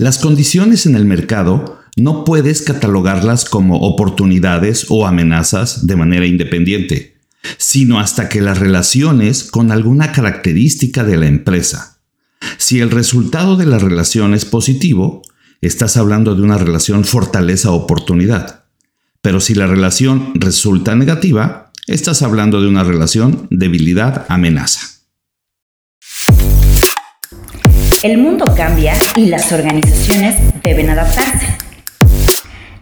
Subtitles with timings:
[0.00, 7.16] Las condiciones en el mercado no puedes catalogarlas como oportunidades o amenazas de manera independiente,
[7.56, 11.98] sino hasta que las relaciones con alguna característica de la empresa.
[12.58, 15.22] Si el resultado de la relación es positivo,
[15.62, 18.66] estás hablando de una relación fortaleza-oportunidad.
[19.20, 24.97] Pero si la relación resulta negativa, estás hablando de una relación debilidad-amenaza.
[28.00, 31.58] El mundo cambia y las organizaciones deben adaptarse.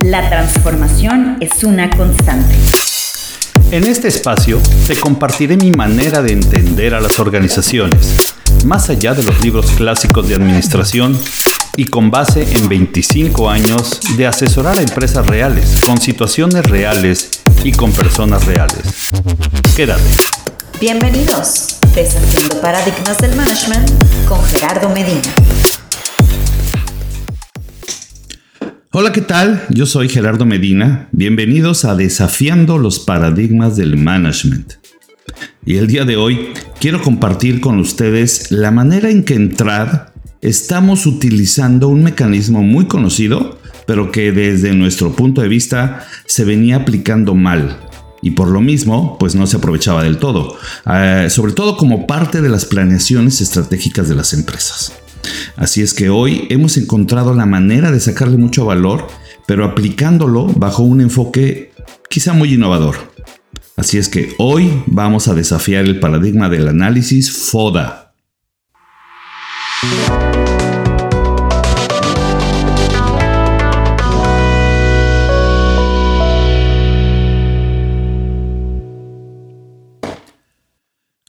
[0.00, 2.54] La transformación es una constante.
[3.70, 8.34] En este espacio te compartiré mi manera de entender a las organizaciones,
[8.66, 11.18] más allá de los libros clásicos de administración
[11.76, 17.30] y con base en 25 años de asesorar a empresas reales, con situaciones reales
[17.64, 18.82] y con personas reales.
[19.74, 20.02] Quédate.
[20.78, 23.90] Bienvenidos, Desafiando Paradigmas del Management
[24.28, 25.22] con Gerardo Medina.
[28.92, 29.64] Hola, ¿qué tal?
[29.70, 31.08] Yo soy Gerardo Medina.
[31.12, 34.74] Bienvenidos a Desafiando los Paradigmas del Management.
[35.64, 41.06] Y el día de hoy quiero compartir con ustedes la manera en que entrar estamos
[41.06, 47.34] utilizando un mecanismo muy conocido, pero que desde nuestro punto de vista se venía aplicando
[47.34, 47.85] mal.
[48.26, 50.56] Y por lo mismo, pues no se aprovechaba del todo,
[50.92, 54.94] eh, sobre todo como parte de las planeaciones estratégicas de las empresas.
[55.54, 59.06] Así es que hoy hemos encontrado la manera de sacarle mucho valor,
[59.46, 61.70] pero aplicándolo bajo un enfoque
[62.10, 62.96] quizá muy innovador.
[63.76, 68.05] Así es que hoy vamos a desafiar el paradigma del análisis FODA.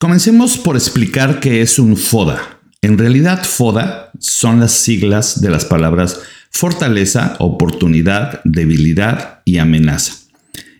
[0.07, 2.61] Comencemos por explicar qué es un FODA.
[2.81, 10.13] En realidad, FODA son las siglas de las palabras fortaleza, oportunidad, debilidad y amenaza.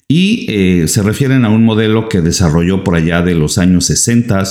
[0.08, 4.44] Y eh, se refieren a un modelo que desarrolló por allá de los años 60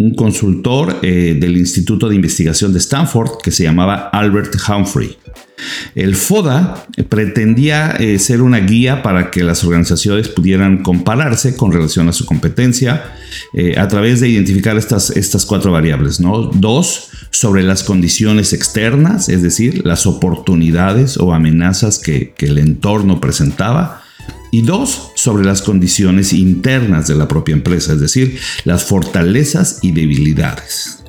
[0.00, 5.14] un consultor eh, del Instituto de Investigación de Stanford que se llamaba Albert Humphrey.
[5.94, 12.08] El FODA pretendía eh, ser una guía para que las organizaciones pudieran compararse con relación
[12.08, 13.12] a su competencia
[13.52, 16.18] eh, a través de identificar estas, estas cuatro variables.
[16.18, 16.44] ¿no?
[16.46, 24.02] Dos, sobre las condiciones externas, es decir, las oportunidades o amenazas que el entorno presentaba.
[24.50, 29.92] Y dos, sobre las condiciones internas de la propia empresa, es decir, las fortalezas y
[29.92, 31.00] debilidades.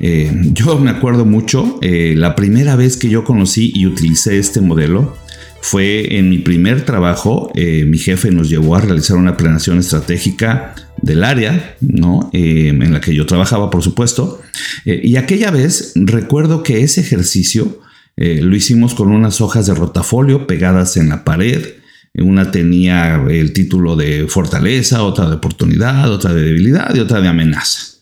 [0.00, 4.60] Eh, yo me acuerdo mucho, eh, la primera vez que yo conocí y utilicé este
[4.60, 5.16] modelo
[5.60, 7.50] fue en mi primer trabajo.
[7.54, 12.30] Eh, mi jefe nos llevó a realizar una planeación estratégica del área, ¿no?
[12.32, 14.40] en la que yo trabajaba, por supuesto.
[14.84, 17.80] y aquella vez recuerdo que ese ejercicio
[18.16, 21.74] lo hicimos con unas hojas de rotafolio pegadas en la pared.
[22.14, 27.28] Una tenía el título de fortaleza, otra de oportunidad, otra de debilidad y otra de
[27.28, 27.98] amenaza.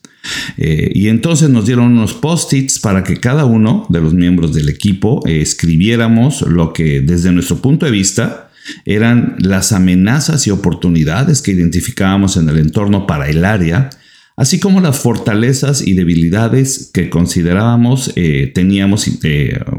[0.57, 4.69] Eh, y entonces nos dieron unos post-its para que cada uno de los miembros del
[4.69, 8.49] equipo eh, escribiéramos lo que desde nuestro punto de vista
[8.85, 13.89] eran las amenazas y oportunidades que identificábamos en el entorno para el área,
[14.37, 19.09] así como las fortalezas y debilidades que considerábamos eh, teníamos,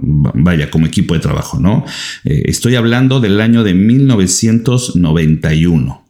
[0.02, 1.86] vaya, como equipo de trabajo, ¿no?
[2.24, 6.08] estoy hablando del año de 1991.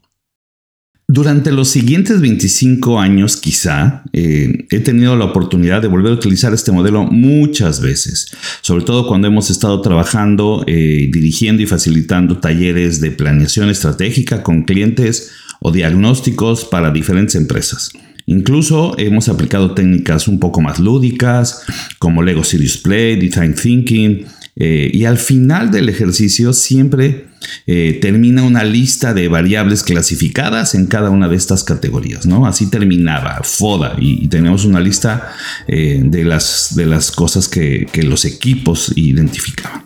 [1.10, 6.52] Durante los siguientes 25 años quizá eh, he tenido la oportunidad de volver a utilizar
[6.52, 8.30] este modelo muchas veces,
[8.60, 14.64] sobre todo cuando hemos estado trabajando, eh, dirigiendo y facilitando talleres de planeación estratégica con
[14.64, 15.30] clientes
[15.60, 17.90] o diagnósticos para diferentes empresas.
[18.28, 21.62] Incluso hemos aplicado técnicas un poco más lúdicas
[21.98, 27.28] como Lego Serious Play, Design Thinking, eh, y al final del ejercicio siempre
[27.66, 32.44] eh, termina una lista de variables clasificadas en cada una de estas categorías, ¿no?
[32.44, 35.32] Así terminaba FODA y, tenemos una lista
[35.66, 39.84] eh, de, las, de las cosas que, los equipos identificaban.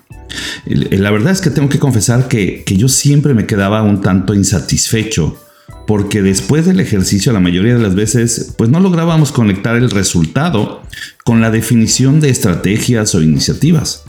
[0.67, 4.35] La verdad es que tengo que confesar que, que yo siempre me quedaba un tanto
[4.35, 5.39] insatisfecho
[5.93, 10.81] porque después del ejercicio la mayoría de las veces pues no lográbamos conectar el resultado
[11.23, 14.03] con la definición de estrategias o iniciativas.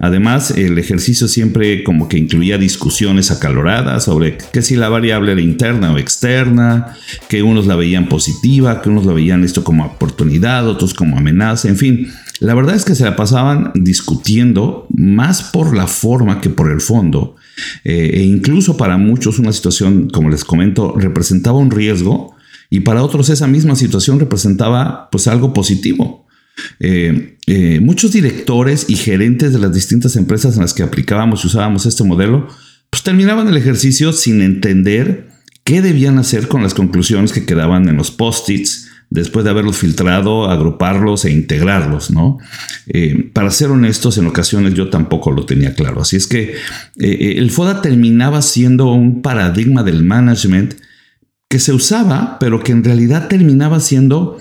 [0.00, 5.40] Además, el ejercicio siempre como que incluía discusiones acaloradas sobre que si la variable era
[5.40, 6.94] interna o externa,
[7.30, 11.68] que unos la veían positiva, que unos la veían esto como oportunidad, otros como amenaza,
[11.68, 12.12] en fin.
[12.40, 16.82] La verdad es que se la pasaban discutiendo más por la forma que por el
[16.82, 17.36] fondo.
[17.84, 22.34] Eh, e incluso para muchos una situación, como les comento, representaba un riesgo
[22.68, 26.26] y para otros esa misma situación representaba pues algo positivo.
[26.78, 31.48] Eh, eh, muchos directores y gerentes de las distintas empresas en las que aplicábamos y
[31.48, 32.48] usábamos este modelo,
[32.90, 35.28] pues terminaban el ejercicio sin entender
[35.64, 40.48] qué debían hacer con las conclusiones que quedaban en los post-its después de haberlos filtrado,
[40.48, 42.38] agruparlos e integrarlos, ¿no?
[42.86, 46.00] Eh, para ser honestos, en ocasiones yo tampoco lo tenía claro.
[46.00, 46.54] Así es que
[46.98, 50.74] eh, el FODA terminaba siendo un paradigma del management
[51.48, 54.38] que se usaba, pero que en realidad terminaba siendo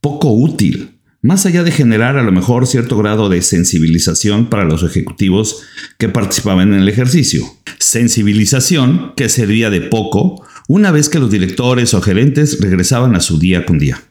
[0.00, 1.00] poco útil.
[1.20, 5.62] Más allá de generar a lo mejor cierto grado de sensibilización para los ejecutivos
[5.98, 7.44] que participaban en el ejercicio.
[7.78, 13.38] Sensibilización que servía de poco una vez que los directores o gerentes regresaban a su
[13.38, 14.02] día con día.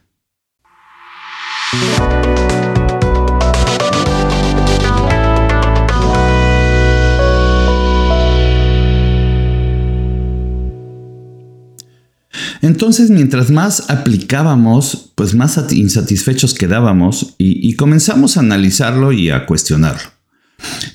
[12.62, 20.12] Entonces, mientras más aplicábamos, pues más insatisfechos quedábamos y, comenzamos a analizarlo y a cuestionarlo.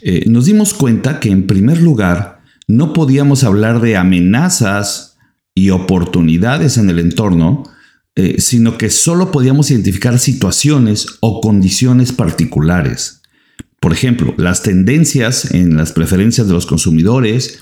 [0.02, 5.16] Eh, nos dimos cuenta que en primer lugar no podíamos hablar de amenazas
[5.54, 7.64] y oportunidades en el entorno,
[8.14, 13.22] eh, sino que solo podíamos identificar situaciones o condiciones particulares.
[13.80, 17.58] Por ejemplo, las tendencias en las preferencias de los consumidores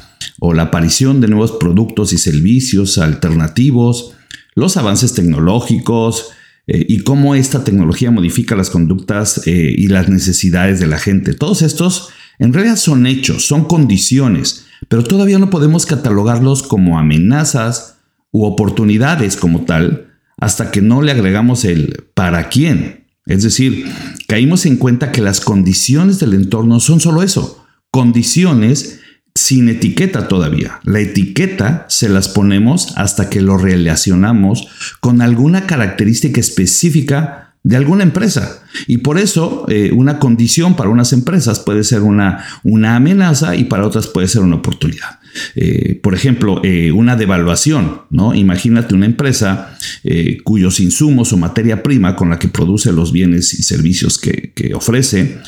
[0.46, 4.12] o la aparición de nuevos productos y servicios alternativos,
[4.55, 6.32] los avances tecnológicos
[6.67, 11.32] eh, y cómo esta tecnología modifica las conductas eh, y las necesidades de la gente.
[11.32, 17.96] Todos estos en realidad son hechos, son condiciones, pero todavía no podemos catalogarlos como amenazas
[18.31, 23.06] u oportunidades como tal hasta que no le agregamos el para quién.
[23.25, 23.87] Es decir,
[24.29, 29.00] caímos en cuenta que las condiciones del entorno son solo eso, condiciones
[29.36, 30.78] sin etiqueta todavía.
[30.84, 34.69] La etiqueta se las ponemos hasta que lo relacionamos
[35.00, 38.62] con alguna característica específica de alguna empresa.
[38.86, 43.64] Y por eso eh, una condición para unas empresas puede ser una, una amenaza y
[43.64, 45.19] para otras puede ser una oportunidad.
[45.54, 48.34] Eh, por ejemplo, eh, una devaluación, ¿no?
[48.34, 53.54] Imagínate una empresa eh, cuyos insumos o materia prima con la que produce los bienes
[53.54, 55.38] y servicios que, ofrece,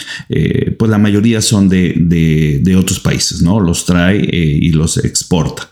[0.78, 1.94] pues la mayoría son de,
[2.62, 3.60] de, otros países, ¿no?
[3.60, 5.70] Los trae y los exporta.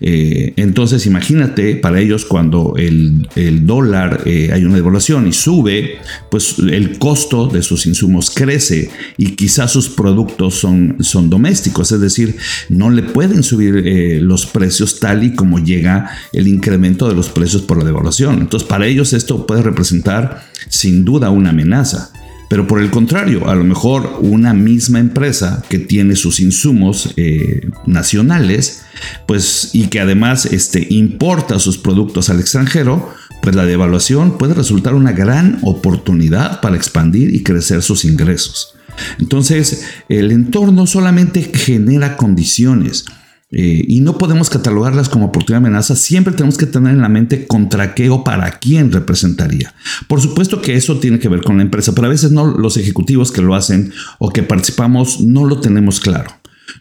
[0.00, 3.28] Eh, entonces, imagínate para ellos cuando el,
[3.66, 5.98] dólar eh, hay una devaluación y sube,
[6.30, 12.00] pues el costo de sus insumos crece y quizás sus productos son, son domésticos, es
[12.00, 12.36] decir,
[12.68, 17.28] no le pueden subir eh, los precios tal y como llega el incremento de los
[17.28, 18.40] precios por la devaluación.
[18.40, 22.12] Entonces, para ellos esto puede representar sin duda una amenaza.
[22.52, 27.66] Pero por el contrario, a lo mejor una misma empresa que tiene sus insumos eh,
[27.86, 28.82] nacionales,
[29.26, 33.08] pues y que además este, importa sus productos al extranjero,
[33.40, 38.74] pues la devaluación puede resultar una gran oportunidad para expandir y crecer sus ingresos.
[39.18, 43.06] Entonces, el entorno solamente genera condiciones
[43.52, 47.10] eh, y no podemos catalogarlas como oportunidad de amenaza, siempre tenemos que tener en la
[47.10, 49.74] mente contra qué o para quién representaría.
[50.08, 52.78] Por supuesto que eso tiene que ver con la empresa, pero a veces no los
[52.78, 56.30] ejecutivos que lo hacen o que participamos no lo tenemos claro.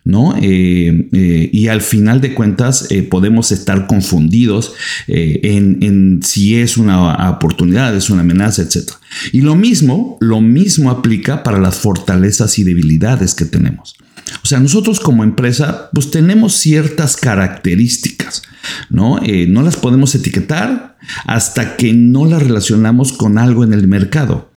[0.05, 0.35] ¿no?
[0.41, 4.73] Eh, eh, y al final de cuentas podemos estar confundidos
[5.07, 8.91] en, en, si es una oportunidad, es una amenaza, etc.
[9.33, 13.97] Y lo mismo, lo mismo aplica para las fortalezas y debilidades que tenemos.
[14.43, 18.43] O sea, nosotros como empresa, pues tenemos ciertas características,
[18.89, 19.21] ¿no?
[19.23, 24.51] Eh, no las podemos etiquetar hasta que no las relacionamos con algo en el mercado.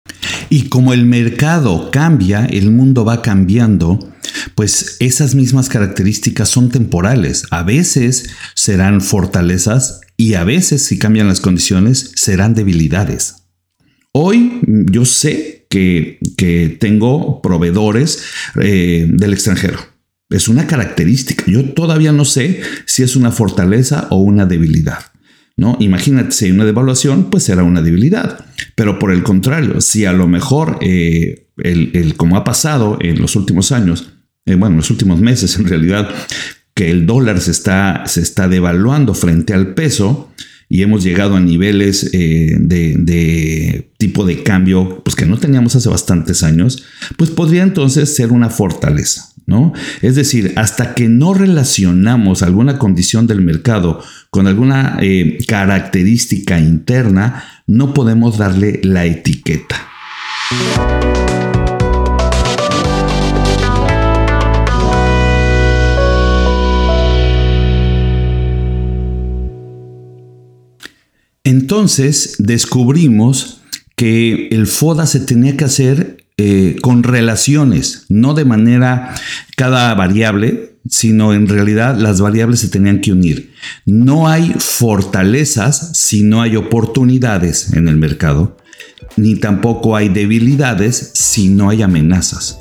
[0.50, 3.99] Y como el mercado cambia, el mundo va cambiando,
[4.54, 7.44] pues esas mismas características son temporales.
[7.50, 13.37] A veces serán fortalezas y a veces, si cambian las condiciones, serán debilidades.
[14.12, 18.25] Hoy yo sé que, tengo proveedores
[18.61, 19.78] eh, del extranjero.
[20.31, 21.45] Es una característica.
[21.47, 24.99] Yo todavía no sé si es una fortaleza o una debilidad.
[25.57, 25.76] ¿no?
[25.81, 28.45] Imagínate, si hay una devaluación, pues será una debilidad.
[28.75, 33.37] Pero por el contrario, si a lo mejor, eh, el, como ha pasado en los
[33.37, 34.12] últimos años,
[34.47, 36.09] eh, bueno, en los últimos meses en realidad,
[36.75, 40.33] que el dólar se está, se está devaluando frente al peso,
[40.75, 45.88] y hemos llegado a niveles eh, de, tipo de cambio pues, que no teníamos hace
[45.88, 46.85] bastantes años,
[47.16, 49.31] pues podría entonces ser una fortaleza.
[49.47, 49.73] ¿No?
[50.02, 57.45] Es decir, hasta que no relacionamos alguna condición del mercado con alguna eh, característica interna,
[57.69, 59.76] no podemos darle la etiqueta.
[71.45, 73.61] Entonces descubrimos
[73.97, 79.15] que el FODA se tenía que hacer eh, con relaciones, no de manera
[79.57, 83.53] cada variable, sino en realidad las variables se tenían que unir.
[83.87, 88.57] No hay fortalezas si no hay oportunidades en el mercado,
[89.17, 92.59] ni tampoco hay debilidades si no hay amenazas.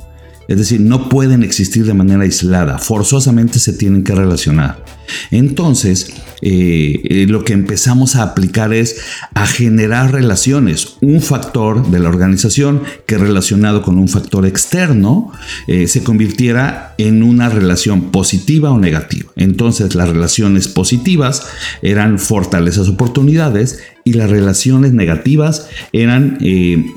[0.48, 4.84] Es decir, no pueden existir de manera aislada, forzosamente se tienen que relacionar.
[5.32, 8.98] Entonces, eh, eh, lo que empezamos a aplicar es
[9.34, 10.98] a generar relaciones.
[11.02, 15.32] Un factor de la organización que relacionado con un factor externo
[15.68, 19.32] eh, se convirtiera en una relación positiva o negativa.
[19.36, 21.48] Entonces, las relaciones positivas
[21.82, 26.38] eran fortalezas, oportunidades y las relaciones negativas eran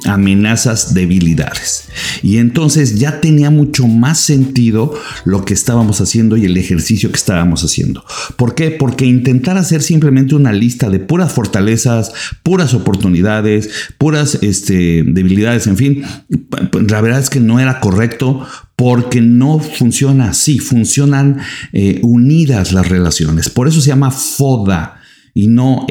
[0.06, 1.88] amenazas, debilidades.
[2.22, 4.94] Y entonces ya tenía mucho más sentido
[5.24, 8.04] lo que estábamos haciendo y el ejercicio que estábamos haciendo.
[8.36, 8.70] ¿Por qué?
[8.70, 15.76] Porque intentar hacer simplemente una lista de puras fortalezas, puras oportunidades, puras este, debilidades, en
[15.76, 16.02] fin,
[16.88, 18.46] la verdad es que no era correcto
[18.76, 21.38] porque no funciona así, funcionan
[21.72, 23.48] eh, unidas las relaciones.
[23.48, 25.00] Por eso se llama FODA
[25.34, 25.86] y no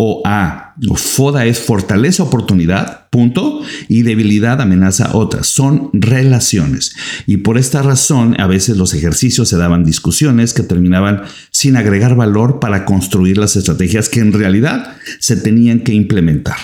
[0.00, 0.74] FDOA.
[0.96, 5.42] FODA es fortaleza, oportunidad, punto, y debilidad, amenaza, otra.
[5.42, 6.96] Son relaciones.
[7.26, 12.16] Y por esta razón, a veces los ejercicios se daban discusiones que terminaban sin agregar
[12.16, 16.56] valor para construir las estrategias que en realidad se tenían que implementar.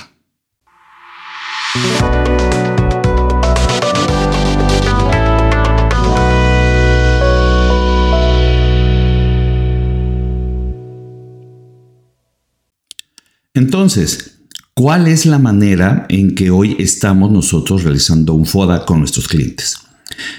[13.56, 14.40] Entonces,
[14.74, 19.78] ¿cuál es la manera en que hoy estamos nosotros realizando un FODA con nuestros clientes?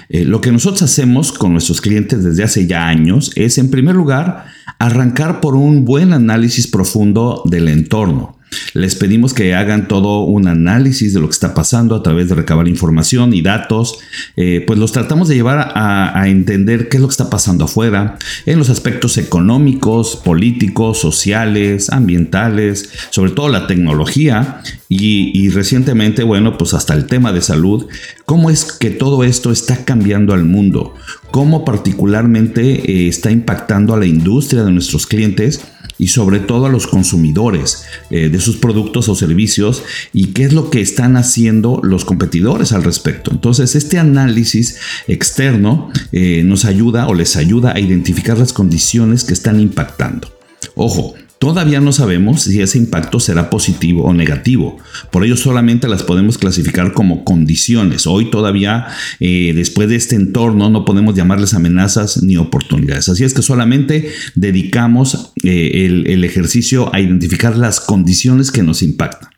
[0.08, 3.96] Eh, lo que nosotros hacemos con nuestros clientes desde hace ya años es, en primer
[3.96, 4.46] lugar,
[4.78, 8.37] arrancar por un buen análisis profundo del entorno.
[8.74, 12.34] Les pedimos que hagan todo un análisis de lo que está pasando a través de
[12.34, 13.98] recabar información y datos.
[14.36, 18.18] Eh, pues los tratamos de llevar a, entender qué es lo que está pasando afuera
[18.44, 26.74] en los aspectos económicos, políticos, sociales, ambientales, sobre todo la tecnología y, recientemente, bueno, pues
[26.74, 27.86] hasta el tema de salud.
[28.26, 30.94] ¿Cómo es que todo esto está cambiando al mundo?
[31.30, 35.62] ¿Cómo particularmente eh, está impactando a la industria de nuestros clientes?
[35.98, 40.52] Y sobre todo a los consumidores eh, de sus productos o servicios y qué es
[40.52, 43.30] lo que están haciendo los competidores al respecto.
[43.30, 44.78] Entonces, este análisis
[45.08, 50.32] externo eh, nos ayuda o les ayuda a identificar las condiciones que están impactando.
[50.74, 54.78] Ojo, Todavía no sabemos si ese impacto será positivo o negativo.
[55.12, 58.08] Por ello solamente las podemos clasificar como condiciones.
[58.08, 58.88] Hoy todavía,
[59.20, 63.08] eh, después de este entorno, no podemos llamarles amenazas ni oportunidades.
[63.08, 69.37] Así es que solamente dedicamos eh, el ejercicio a identificar las condiciones que nos impactan.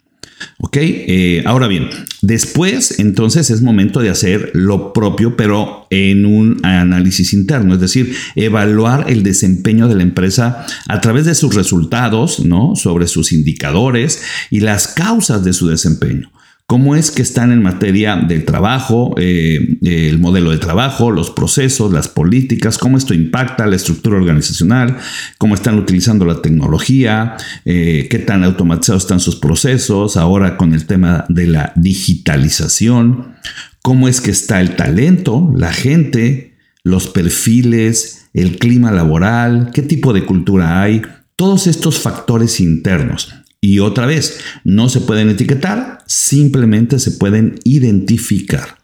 [0.58, 1.88] Ok, eh, ahora bien,
[2.22, 8.14] después entonces es momento de hacer lo propio, pero en un análisis interno, es decir,
[8.36, 12.76] evaluar el desempeño de la empresa a través de sus resultados, ¿no?
[12.76, 16.30] Sobre sus indicadores y las causas de su desempeño
[16.70, 21.92] cómo es que están en materia del trabajo, eh, el modelo de trabajo, los procesos,
[21.92, 24.96] las políticas, cómo esto impacta la estructura organizacional,
[25.36, 30.86] cómo están utilizando la tecnología, eh, qué tan automatizados están sus procesos, ahora con el
[30.86, 33.34] tema de la digitalización,
[33.82, 40.12] cómo es que está el talento, la gente, los perfiles, el clima laboral, qué tipo
[40.12, 41.02] de cultura hay,
[41.34, 43.39] todos estos factores internos.
[43.60, 48.78] Y otra vez, no se pueden etiquetar, simplemente se pueden identificar.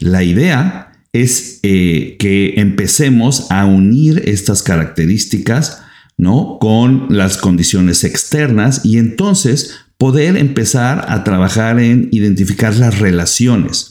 [0.00, 5.82] La idea es eh, que empecemos a unir estas características
[6.16, 6.58] ¿no?
[6.60, 13.90] con las condiciones externas y entonces poder empezar a trabajar en identificar las relaciones.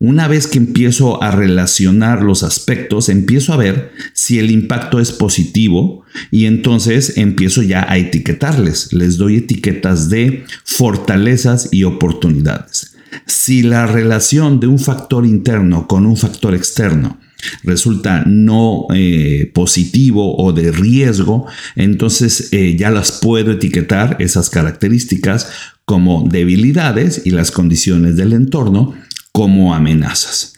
[0.00, 5.10] Una vez que empiezo a relacionar los aspectos, empiezo a ver si el impacto es
[5.10, 8.92] positivo y entonces empiezo ya a etiquetarles.
[8.92, 12.94] Les doy etiquetas de fortalezas y oportunidades.
[13.26, 17.18] Si la relación de un factor interno con un factor externo
[17.64, 25.48] resulta no eh, positivo o de riesgo, entonces eh, ya las puedo etiquetar esas características
[25.84, 28.94] como debilidades y las condiciones del entorno
[29.38, 30.54] como amenazas.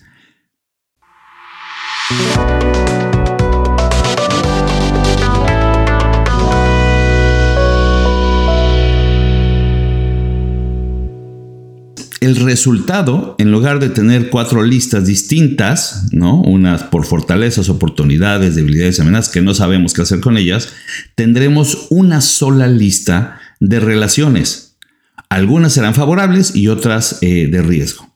[12.23, 16.41] El resultado, en lugar de tener cuatro listas distintas, ¿no?
[16.41, 20.71] unas por fortalezas, oportunidades, debilidades y amenazas que no sabemos qué hacer con ellas,
[21.17, 24.79] tendremos una sola lista de relaciones.
[25.29, 28.10] Algunas serán favorables y otras eh, de riesgo.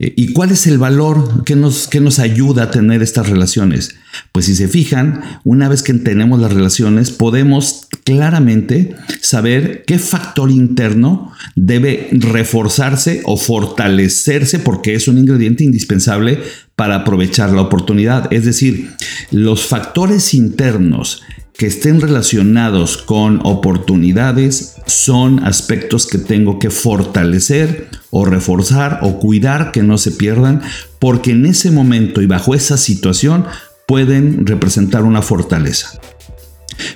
[0.00, 3.96] Eh, ¿Y cuál es el valor que nos, que nos ayuda a tener estas relaciones?
[4.30, 10.50] Pues si se fijan, una vez que tenemos las relaciones, podemos claramente saber qué factor
[10.50, 16.38] interno debe reforzarse o fortalecerse porque es un ingrediente indispensable
[16.76, 18.32] para aprovechar la oportunidad.
[18.32, 18.90] Es decir,
[19.32, 21.22] los factores internos
[21.58, 29.72] que estén relacionados con oportunidades son aspectos que tengo que fortalecer o reforzar o cuidar
[29.72, 30.62] que no se pierdan
[31.00, 33.44] porque en ese momento y bajo esa situación
[33.88, 35.98] pueden representar una fortaleza.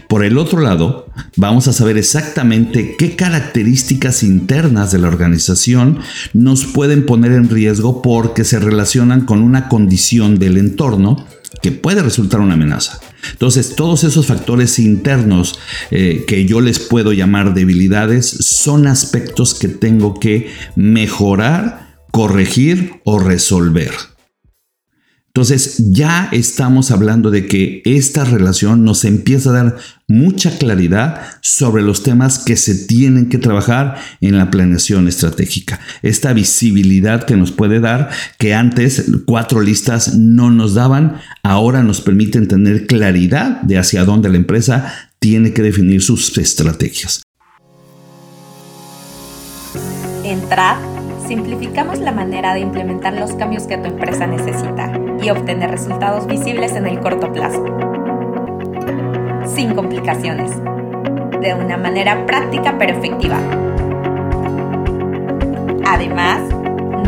[0.09, 5.99] Por el otro lado, vamos a saber exactamente qué características internas de la organización
[6.35, 11.27] nos pueden poner en riesgo porque se relacionan con una condición del entorno
[11.61, 13.01] que puede resultar una amenaza.
[13.33, 15.59] Entonces, todos esos factores internos
[15.91, 23.19] eh, que yo les puedo llamar debilidades son aspectos que tengo que mejorar, corregir o
[23.19, 23.93] resolver.
[25.35, 31.83] Entonces ya estamos hablando de que esta relación nos empieza a dar mucha claridad sobre
[31.83, 35.81] los temas que se tienen que trabajar en la planeación estratégica.
[36.03, 42.03] Esta visibilidad que nos puede dar, que antes cuatro listas no nos daban, ahora nos
[42.03, 47.23] permiten tener claridad de hacia dónde la empresa tiene que definir sus estrategias.
[50.25, 50.77] Entrar
[51.27, 56.73] simplificamos la manera de implementar los cambios que tu empresa necesita y obtener resultados visibles
[56.73, 57.65] en el corto plazo.
[59.47, 60.51] Sin complicaciones.
[61.41, 63.39] De una manera práctica pero efectiva.
[65.87, 66.41] Además,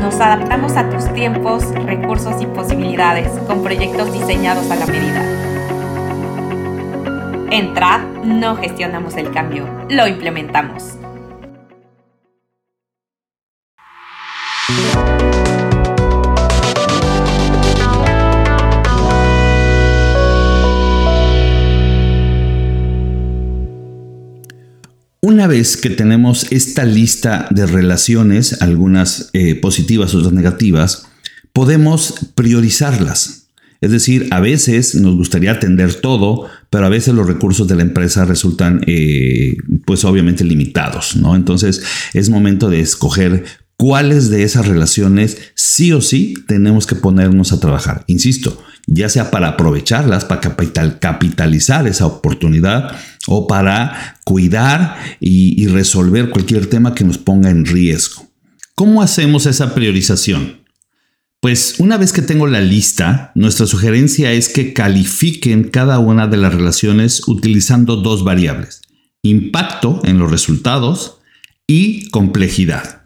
[0.00, 5.44] nos adaptamos a tus tiempos, recursos y posibilidades con proyectos diseñados a la medida.
[7.50, 7.72] En
[8.24, 10.98] no gestionamos el cambio, lo implementamos.
[25.44, 31.06] Una vez que tenemos esta lista de relaciones, algunas eh, positivas, otras negativas,
[31.52, 33.48] podemos priorizarlas.
[33.82, 37.82] Es decir, a veces nos gustaría atender todo, pero a veces los recursos de la
[37.82, 39.54] empresa resultan, eh,
[39.84, 41.36] pues obviamente limitados, ¿no?
[41.36, 41.82] Entonces
[42.14, 43.44] es momento de escoger
[43.76, 48.04] cuáles de esas relaciones sí o sí tenemos que ponernos a trabajar.
[48.06, 50.40] Insisto, ya sea para aprovecharlas, para
[50.98, 52.94] capitalizar esa oportunidad
[53.26, 58.26] o para cuidar y, resolver cualquier tema que nos ponga en riesgo.
[58.74, 60.64] ¿Cómo hacemos esa priorización?
[61.40, 66.36] Pues una vez que tengo la lista, nuestra sugerencia es que califiquen cada una de
[66.36, 68.82] las relaciones utilizando dos variables,
[69.22, 71.18] impacto en los resultados
[71.66, 73.03] y complejidad.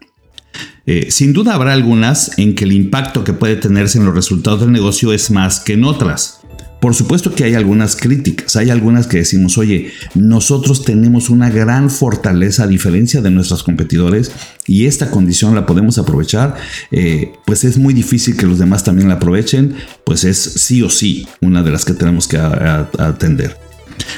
[0.91, 4.61] Eh, sin duda habrá algunas en que el impacto que puede tenerse en los resultados
[4.61, 6.39] del negocio es más que en otras.
[6.81, 11.91] Por supuesto que hay algunas críticas, hay algunas que decimos, oye, nosotros tenemos una gran
[11.91, 14.31] fortaleza a diferencia de nuestros competidores
[14.65, 16.55] y esta condición la podemos aprovechar,
[16.89, 19.75] eh, pues es muy difícil que los demás también la aprovechen,
[20.05, 23.68] pues es sí o sí una de las que tenemos que atender.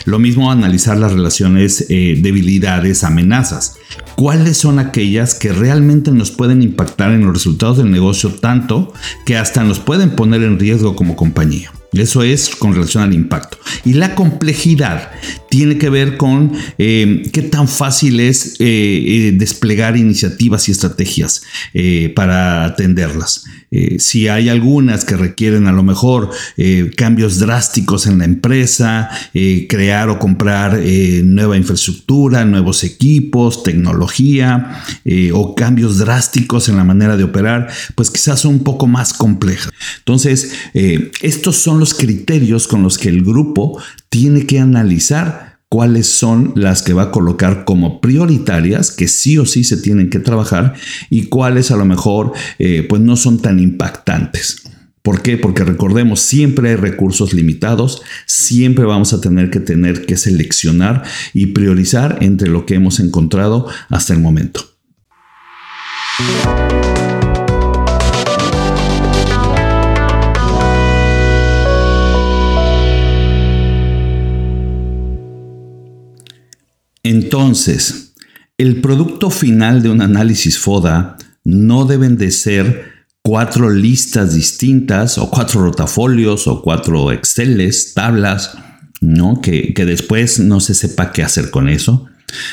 [0.05, 3.75] Lo mismo analizar las relaciones eh, debilidades, amenazas.
[4.15, 8.93] ¿Cuáles son aquellas que realmente nos pueden impactar en los resultados del negocio tanto
[9.25, 11.71] que hasta nos pueden poner en riesgo como compañía?
[11.93, 13.57] Eso es con relación al impacto.
[13.83, 15.11] Y la complejidad
[15.49, 21.43] tiene que ver con eh, qué tan fácil es eh, desplegar iniciativas y estrategias
[22.15, 23.43] para atenderlas.
[23.99, 26.29] Si hay algunas que requieren a lo mejor
[26.97, 29.09] cambios drásticos en la empresa,
[29.69, 30.79] crear o comprar
[31.23, 34.83] nueva infraestructura, nuevos equipos, tecnología
[35.33, 39.71] o cambios drásticos en la manera de operar, pues quizás son un poco más complejas.
[39.99, 40.51] Entonces,
[41.21, 46.81] estos son los criterios con los que el grupo tiene que analizar cuáles son las
[46.81, 50.73] que va a colocar como prioritarias, que sí o sí se tienen que trabajar,
[51.09, 54.63] y cuáles a lo mejor eh, pues no son tan impactantes.
[55.01, 55.37] ¿Por qué?
[55.37, 61.03] Porque recordemos, siempre hay recursos limitados, siempre vamos a tener que tener que seleccionar
[61.33, 64.65] y priorizar entre lo que hemos encontrado hasta el momento.
[77.03, 78.13] Entonces,
[78.57, 82.91] el producto final de un análisis FODA no deben de ser
[83.23, 88.57] cuatro listas distintas o cuatro rotafolios o cuatro Exceles, tablas,
[88.99, 89.41] ¿no?
[89.41, 92.05] Que, después no se sepa qué hacer con eso,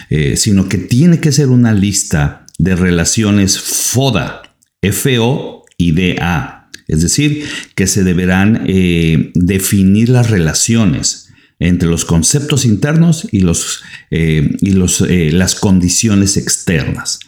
[0.08, 4.42] eh, sino que tiene que ser una lista de relaciones FODA,
[4.82, 6.70] FO y DA.
[6.86, 11.27] Es decir, que se deberán eh, definir las relaciones
[11.60, 17.20] entre los conceptos internos y, los, eh, y los, eh, las condiciones externas.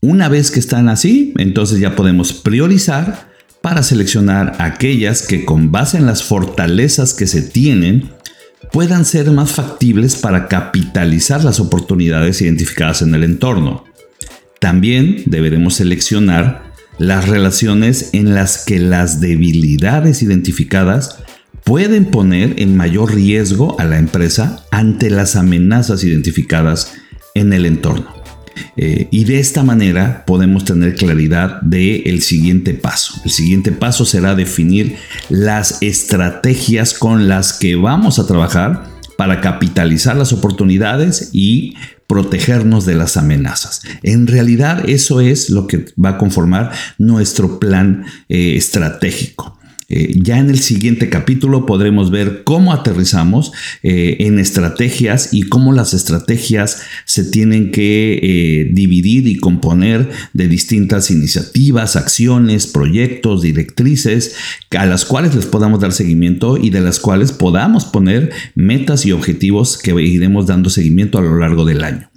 [0.00, 3.28] Una vez que están así, entonces ya podemos priorizar
[3.62, 8.10] para seleccionar aquellas que con base en las fortalezas que se tienen
[8.72, 13.84] puedan ser más factibles para capitalizar las oportunidades identificadas en el entorno.
[14.60, 21.18] También deberemos seleccionar las relaciones en las que las debilidades identificadas
[21.68, 26.94] pueden poner en mayor riesgo a la empresa ante las amenazas identificadas
[27.34, 28.06] en el entorno.
[28.78, 33.20] Eh, y de esta manera podemos tener claridad del el siguiente paso.
[33.22, 34.96] El siguiente paso será definir
[35.28, 41.74] las estrategias con las que vamos a trabajar para capitalizar las oportunidades y
[42.06, 43.82] protegernos de las amenazas.
[44.02, 49.57] En realidad eso es lo que va a conformar nuestro plan eh, estratégico.
[49.90, 55.72] Eh, ya en el siguiente capítulo podremos ver cómo aterrizamos eh, en estrategias y cómo
[55.72, 64.34] las estrategias se tienen que eh, dividir y componer de distintas iniciativas, acciones, proyectos, directrices,
[64.76, 69.12] a las cuales les podamos dar seguimiento y de las cuales podamos poner metas y
[69.12, 72.10] objetivos que iremos dando seguimiento a lo largo del año.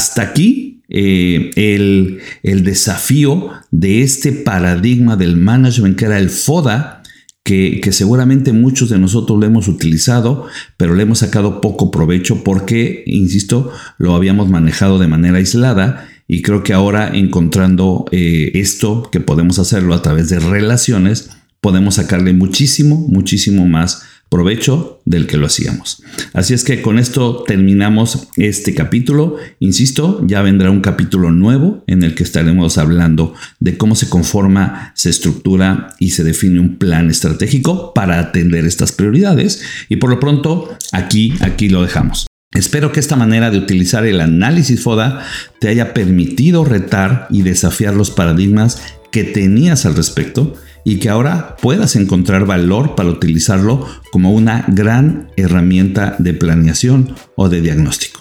[0.00, 7.02] Hasta aquí eh, el, desafío de este paradigma del management que era el FODA,
[7.44, 10.46] que, que, seguramente muchos de nosotros lo hemos utilizado,
[10.78, 16.40] pero le hemos sacado poco provecho porque, insisto, lo habíamos manejado de manera aislada y
[16.40, 21.28] creo que ahora encontrando eh, esto, que podemos hacerlo a través de relaciones,
[21.60, 26.02] podemos sacarle muchísimo, muchísimo más provecho del que lo hacíamos.
[26.32, 29.36] Así es que con esto terminamos este capítulo.
[29.58, 34.92] Insisto, ya vendrá un capítulo nuevo en el que estaremos hablando de cómo se conforma,
[34.94, 39.62] se estructura y se define un plan estratégico para atender estas prioridades.
[39.88, 42.26] Y por lo pronto, aquí, aquí lo dejamos.
[42.52, 45.24] Espero que esta manera de utilizar el análisis FODA
[45.60, 51.56] te haya permitido retar y desafiar los paradigmas que tenías al respecto y que ahora
[51.60, 58.20] puedas encontrar valor para utilizarlo como una gran herramienta de planeación o de diagnóstico.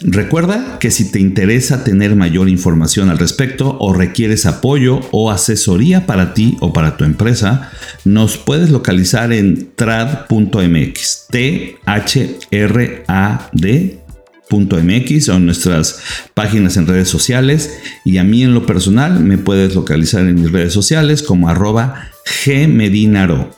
[0.00, 6.06] Recuerda que si te interesa tener mayor información al respecto o requieres apoyo o asesoría
[6.06, 7.70] para ti o para tu empresa,
[8.04, 13.98] nos puedes localizar en trad.mx, t h r a d
[14.50, 16.00] .mx o nuestras
[16.34, 20.52] páginas en redes sociales y a mí en lo personal me puedes localizar en mis
[20.52, 22.10] redes sociales como arroba
[22.44, 23.50] gmedinaro.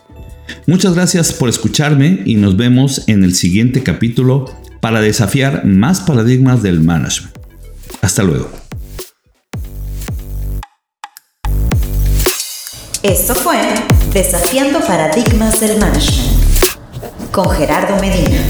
[0.66, 4.46] Muchas gracias por escucharme y nos vemos en el siguiente capítulo
[4.80, 7.36] para desafiar más paradigmas del management.
[8.02, 8.50] Hasta luego.
[13.02, 13.56] Esto fue
[14.12, 16.40] Desafiando Paradigmas del Management
[17.30, 18.42] con Gerardo Medina.